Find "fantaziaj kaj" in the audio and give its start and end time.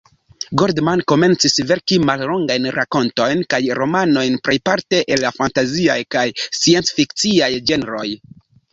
5.39-6.29